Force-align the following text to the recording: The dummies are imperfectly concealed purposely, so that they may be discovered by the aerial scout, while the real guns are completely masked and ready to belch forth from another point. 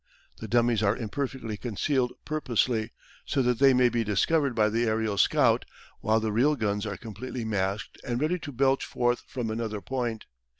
The 0.39 0.47
dummies 0.47 0.81
are 0.81 0.97
imperfectly 0.97 1.57
concealed 1.57 2.13
purposely, 2.25 2.91
so 3.23 3.43
that 3.43 3.59
they 3.59 3.71
may 3.71 3.87
be 3.87 4.03
discovered 4.03 4.55
by 4.55 4.67
the 4.69 4.85
aerial 4.87 5.15
scout, 5.15 5.63
while 5.99 6.19
the 6.19 6.31
real 6.31 6.55
guns 6.55 6.87
are 6.87 6.97
completely 6.97 7.45
masked 7.45 7.99
and 8.03 8.19
ready 8.19 8.39
to 8.39 8.51
belch 8.51 8.83
forth 8.83 9.21
from 9.27 9.51
another 9.51 9.79
point. 9.79 10.25